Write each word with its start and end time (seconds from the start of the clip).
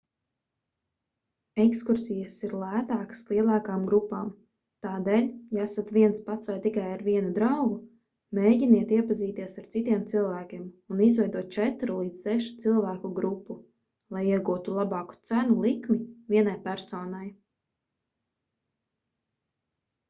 ekskursijas 1.63 2.35
ir 2.45 2.53
lētākas 2.61 3.19
lielākām 3.31 3.81
grupām 3.89 4.29
tādēļ 4.85 5.25
ja 5.57 5.65
esat 5.67 5.91
viens 5.97 6.23
pats 6.29 6.49
vai 6.51 6.55
tikai 6.63 6.85
ar 6.93 7.03
vienu 7.09 7.29
draugu 7.35 7.75
mēģiniet 8.39 8.93
iepazīties 8.99 9.53
ar 9.63 9.67
citiem 9.75 10.01
cilvēkiem 10.13 10.63
un 10.95 11.03
izveidot 11.09 11.53
četru 11.57 11.99
līdz 12.01 12.25
sešu 12.29 12.55
cilvēku 12.65 13.13
grupu 13.21 13.57
lai 14.17 14.23
iegūtu 14.31 14.79
labāku 14.79 15.19
cenu 15.33 15.59
likmi 15.67 15.99
vienai 16.35 16.57
personai 16.69 17.29